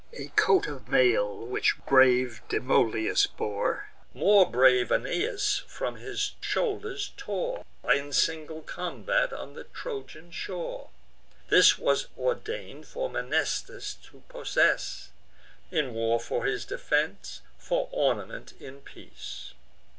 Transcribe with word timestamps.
A 0.13 0.29
coat 0.29 0.65
of 0.65 0.87
mail, 0.89 1.45
brave 1.87 2.41
Demoleus 2.49 3.27
bore, 3.27 3.89
More 4.15 4.49
brave 4.49 4.91
Aeneas 4.91 5.59
from 5.67 5.97
his 5.97 6.33
shoulders 6.41 7.11
tore, 7.17 7.63
In 7.83 8.11
single 8.11 8.63
combat 8.63 9.31
on 9.31 9.53
the 9.53 9.65
Trojan 9.65 10.31
shore: 10.31 10.89
This 11.49 11.77
was 11.77 12.07
ordain'd 12.17 12.87
for 12.87 13.11
Mnestheus 13.11 13.93
to 14.09 14.23
possess; 14.27 15.11
In 15.69 15.93
war 15.93 16.19
for 16.19 16.45
his 16.47 16.65
defence, 16.65 17.41
for 17.59 17.87
ornament 17.91 18.53
in 18.59 18.79
peace. 18.81 19.53